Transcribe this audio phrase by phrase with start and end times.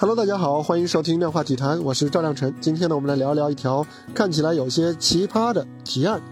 [0.00, 2.54] Hello，大家好，欢迎收听量化体坛，我是赵亮晨。
[2.60, 3.84] 今天呢，我们来聊聊一条
[4.14, 6.22] 看起来有些奇葩的提案。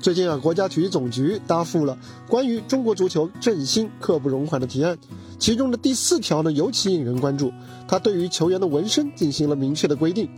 [0.00, 1.96] 最近啊，国家体育总局答复了
[2.26, 4.98] 关于中国足球振兴刻不容缓的提案，
[5.38, 7.52] 其中的第四条呢尤其引人关注，
[7.86, 10.28] 它对于球员的纹身进行了明确的规定。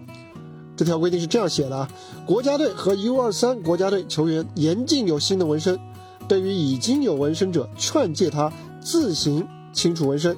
[0.77, 1.88] 这条规定是这样写的啊：
[2.27, 5.80] 国家队和 U23 国家队球员严禁有新的纹身，
[6.29, 8.52] 对于已经有纹身者，劝诫他
[8.82, 10.36] 自行清除纹身。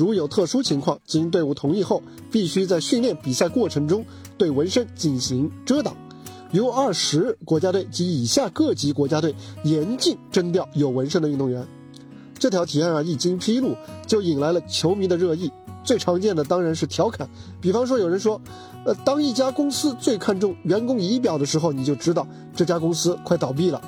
[0.00, 4.02] 如有特殊情况，经队伍同意后，必须在训练比赛过程中
[4.38, 5.94] 对纹身进行遮挡。
[6.52, 11.68] U 二十国家队及以下各级国家队严禁征调有纹身的运动员。
[12.38, 15.52] 这条提案啊一经披露，就引来了球迷的热议。
[15.84, 17.28] 最常见的当然是调侃，
[17.60, 18.40] 比方说有人说，
[18.86, 23.80] 呃，当一家公司最看重员工仪表的时候，你就知道这家公司快倒闭了。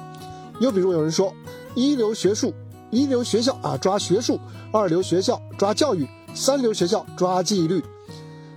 [0.61, 1.33] 又比如有人说，
[1.75, 2.53] 一流学术。
[2.93, 4.39] 一流学校啊抓学术，
[4.71, 7.83] 二流学校抓教育，三流学校抓纪律。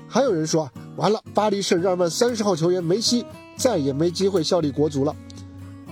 [0.09, 5.15] 还有人说啊，完了，巴黎圣日耳曼三十号球员梅西再也没机会效力国足了。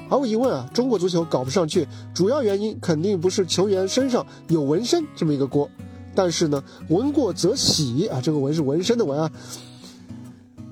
[0.09, 5.69] 毫无疑问啊，中国足球搞不上去，主要原因肯定不是球员身上有纹身这么一个锅。
[6.13, 9.31] 但是呢，闻过则喜啊，这个纹是纹身的纹啊。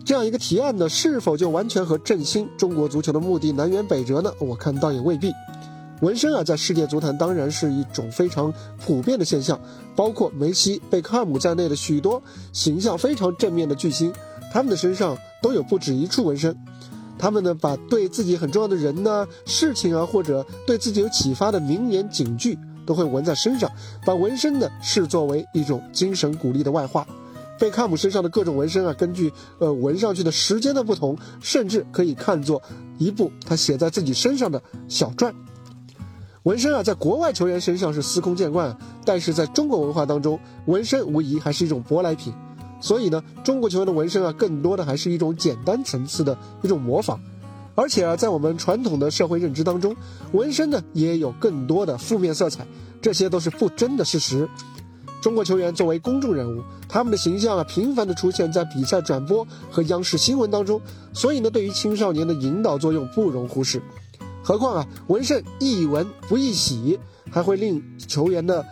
[0.04, 4.30] 这样一个提案呢，是否就完全和振兴中国足球的目的南辕北辙呢？
[4.42, 5.32] 我看倒也未必。
[6.02, 8.52] 纹身啊，在世界足坛当然是一种非常
[8.84, 9.60] 普遍的现象，
[9.96, 12.22] 包括梅西、贝克汉姆在内的许多
[12.52, 14.12] 形象非常正面的巨星，
[14.52, 16.56] 他们的身上都有不止一处纹身。
[17.20, 23.70] 他们呢，把对自己很重要的人呢、事情啊，或者对自己有启发的名言警句，都会纹在身上，
[24.04, 27.06] 把纹身呢视作为一种精神鼓励的外化。
[27.60, 32.60] 贝克汉姆身上的各种纹身啊，根据呃纹上去的时间的不同，甚至可以看作
[32.98, 35.32] 一部他写在自己身上的小传。
[36.44, 38.76] 纹身啊，在国外球员身上是司空见惯，
[39.06, 42.34] 但是在中国文化当中，纹身无疑还是一种舶来品。
[42.80, 47.20] 所以呢，中国球员的纹身啊，更多的还是一种简单层次的一种模仿。
[47.76, 49.96] 而且啊，在我们传统的社会认知当中，
[50.32, 52.66] 纹身呢也有更多的负面色彩，
[53.00, 54.50] 这些都是不争的事实。
[55.22, 60.82] 中国球员作为公众人物，他们的形象啊频繁的出现在比赛转播和央视新闻当中，
[61.14, 63.80] 所以呢，对于青少年的引导作用不容忽视。
[64.44, 67.00] 何况啊，纹身易闻不易洗，
[67.32, 68.66] 还会令球员的，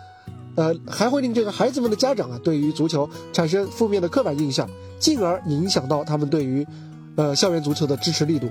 [0.56, 4.70] 呃，还会令这个孩子们的家长啊，对于足球产生负面的刻板印象，
[5.00, 6.66] 进而影响到他们对于，
[7.16, 8.50] 呃，校园足球的支持力度。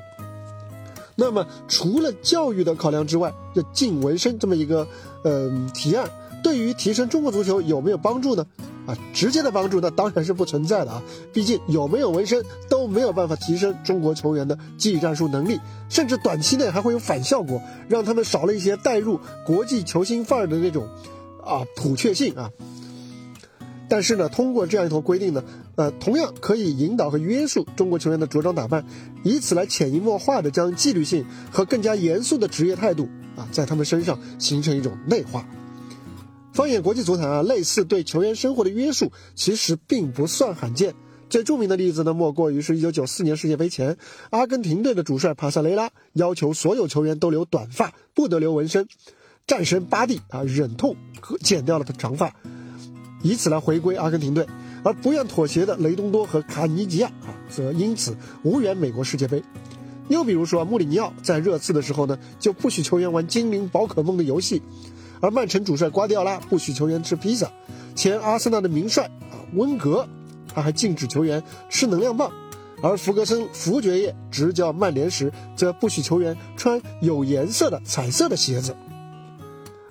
[1.17, 4.87] 那么，除了教育的考量之外，这禁纹身这么一个，
[5.25, 6.09] 呃，提案，
[6.45, 8.47] 对于提升中国足球有没有帮助呢？
[8.89, 11.03] 啊，直接的帮助那当然是不存在的啊！
[11.31, 15.61] 毕竟有没有纹身都没有办法提升中国球员的技战术能力，
[15.91, 20.89] 甚至短期内还会有反效果，让他们少了一些带入国际球星范儿的那种
[21.45, 22.51] 啊普确性啊。
[23.91, 25.45] 但是呢，通过这样一条规定呢，
[25.77, 28.87] 呃，同样可以引导和约束中国球员的着装打扮，
[29.23, 33.07] 以此来潜移默化的将纪律性和更加严肃的职业态度
[33.37, 35.47] 啊，在他们身上形成一种内化。
[36.59, 40.93] 放眼国际足坛啊，类似对球员生活的约束其实并不算罕见。
[41.31, 43.97] 最著名的例子呢，莫过于是1994年世界杯前，
[44.31, 48.89] 阿根廷队的主帅帕萨雷拉要求所有球员都留短发，不得留纹身。
[49.47, 50.97] 战神巴蒂啊，忍痛
[51.45, 52.35] 剪掉了他长发，
[53.23, 54.45] 以此来回归阿根廷队。
[54.83, 59.41] 而不愿妥协的雷东多和卡尼吉亚啊，则因此无缘美国世界杯。
[60.09, 64.61] 又比如说，穆里尼奥在热刺的时候呢，就不许球员玩精灵宝可梦的游戏。
[65.21, 67.51] 而曼城主帅瓜迪奥拉不许球员吃披萨，
[67.95, 70.07] 前阿森纳的名帅啊温格，
[70.55, 72.31] 他还禁止球员吃能量棒，
[72.83, 78.77] 而弗格森弗爵爷执教曼联时，则不许球员穿有颜色的彩色的鞋子。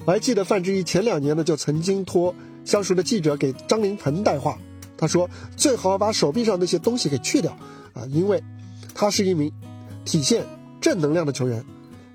[0.06, 2.34] 还记得范志毅前两年呢，就曾经托
[2.64, 4.58] 相熟的记者给张琳芃带话，
[4.98, 7.52] 他说最好把手臂上那些东西给去掉
[7.94, 8.42] 啊，因为
[8.96, 9.52] 他是一名
[10.06, 10.46] 体现
[10.80, 11.66] 正能量的球员。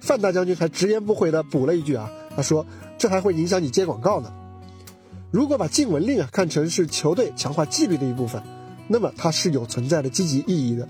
[0.00, 2.10] 范大将军还直言不讳地补了一句啊。
[2.34, 2.66] 他说
[3.02, 4.32] ：“这还会影响你接广告呢。
[5.32, 8.40] 如果把禁文令啊看成是球队强化纪律的一部分，
[8.86, 10.88] 那么它是有存在的积极意义的。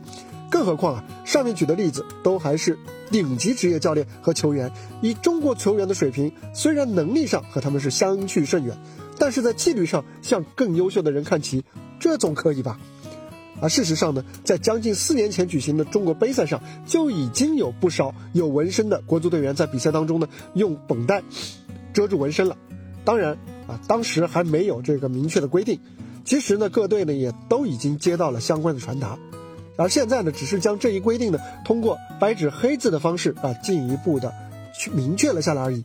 [0.50, 2.79] 更何况啊，上面举的例子都还是
[3.11, 4.70] 顶级职业教练和球员。
[5.00, 8.76] 以中国球员的水平，虽然能力上和他们是相去甚远，
[9.19, 11.65] 但是在纪律上向更优秀的人看齐，
[11.99, 12.79] 这总可以吧？”
[13.62, 21.23] 而事实上呢，在将近四年前举行的中国杯赛上，就已经有不少有纹身的国足队员在比赛当中呢，用绷带
[21.93, 22.56] 遮住纹身了。
[23.05, 23.33] 当然
[23.67, 25.81] 啊，当时还没有这个明确的规定。
[26.25, 29.19] 其实呢，各队呢也都已经接到了相关的传达，
[29.77, 34.33] 而现在呢，只是将这一规定呢，通过白纸黑字的方式啊，进一步的
[34.79, 35.85] 去明确了下来而已。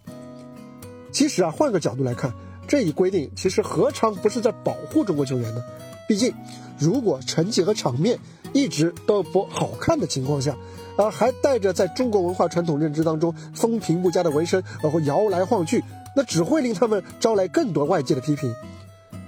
[1.11, 2.31] 其实啊，换个角度来看，
[2.67, 5.63] 这一规定其实何尝不是在保护中国球员呢？
[6.07, 6.31] 毕竟，
[6.77, 8.19] 如果成绩和场面
[8.53, 10.55] 一直都不好看的情况下，
[10.97, 15.83] 啊，还带着在中国文化传统认知当中风评不佳的纹身，然后摇来晃去，
[16.17, 18.51] 那只会令他们招来更多外界的批评。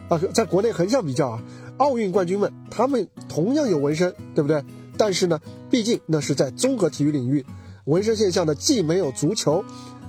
[0.08, 1.44] 啊，在国内横向比较啊，
[1.78, 4.64] 奥运冠军们他们同样有纹身，对不对？
[4.98, 5.40] 但是呢，
[5.70, 7.46] 毕竟那是在综合体育领域，
[7.86, 9.64] 纹身现象呢既没有足球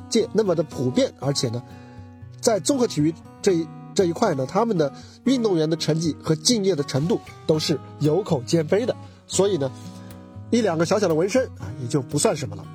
[0.09, 1.62] 界那么的普遍，而且呢，
[2.41, 4.91] 在综合体育这一这一块呢，他们的
[5.25, 9.71] 运动员的成绩和敬业的程度都是有口皆碑的，所以呢。
[10.53, 12.67] 一两个小小的纹身啊，也就不算什么了。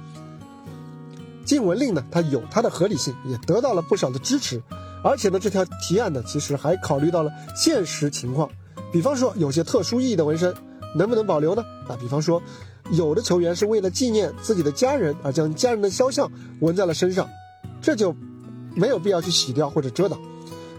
[1.46, 4.62] 禁纹令呢，它有它的合理性，也得到了不少的支持。
[5.04, 8.50] 而且呢，这条提案呢，其实还考虑到了现实情况，
[8.92, 10.54] 比方说有些特殊意义的纹身
[10.98, 11.64] 能不能保留呢？
[11.88, 12.42] 啊，比方说
[12.92, 17.30] 有的球员是为了纪念自己的家人而将家人的肖像纹在了身上，
[17.80, 18.16] 这就
[18.74, 20.20] 没有必要去洗掉或者遮挡。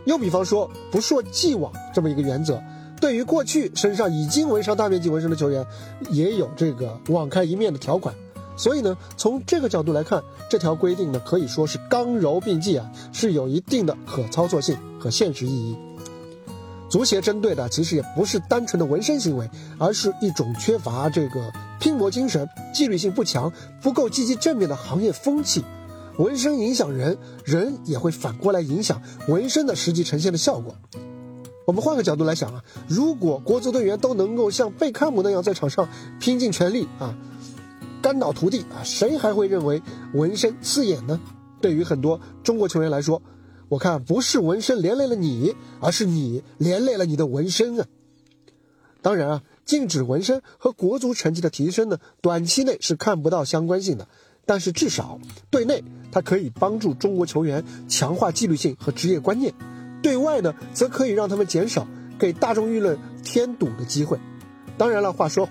[0.05, 2.61] 又比方说不溯既往这么一个原则。
[3.01, 5.65] 对于过去身上已经纹上大面积纹身的球员，
[6.11, 8.15] 也有这个网开一面的条款。
[8.57, 15.77] 所以呢，从这个角度来看，这条规定呢可以说是刚柔并济啊，是有一定的可操作性和现实意义。
[16.89, 25.65] 足协针对的其实也不是单纯的纹身行为，而是一种缺乏这个拼搏精神、纪律性不强、不够积极正面的行业风气。
[26.17, 30.77] 纹身影响人，人也会反过来影响纹身的实际呈现的效果。
[31.67, 35.89] 我们换个角度来想啊，如果国足队员都能够像贝克汉姆那样在场上
[36.21, 37.15] 拼尽全力啊，
[38.07, 39.83] 肝脑涂地啊，谁还会认为
[40.15, 41.21] 纹身刺眼呢？
[41.61, 43.21] 对于很多中国球员来说，
[43.69, 47.87] 我看不是纹身连累了你，而是你连累了你的纹身啊。
[49.03, 54.07] 当然啊，禁止纹身和国足成绩的提升呢，短期内是看不到相关性的，
[54.45, 55.19] 但是至少
[55.51, 55.83] 对内
[56.13, 59.53] 它可以帮助中国球员强化纪律性和职业观念。
[60.01, 61.89] 对外呢，则可以让他们减少
[62.21, 64.17] 给大众舆论添堵的机会。
[64.79, 65.49] 当然了，话说，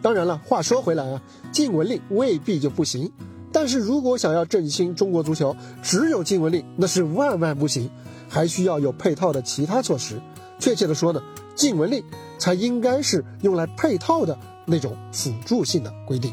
[0.00, 1.20] 当然了，话说回来啊，
[1.52, 3.10] 禁文令未必就不行。
[3.50, 7.90] 但是如果想要振兴中国足球，只有禁文令那是万万不行，
[8.28, 10.20] 还需要有配套的其他措施。
[10.58, 11.22] 确切的说呢，
[11.54, 12.04] 禁文令
[12.38, 16.32] 才应该是用来配套的那种辅助性的规定。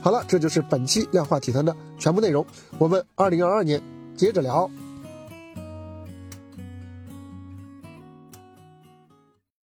[0.00, 2.44] 好了，这就是本期量化体坛的全部内容。
[2.78, 3.82] 我们二零二二年
[4.16, 4.70] 接着聊。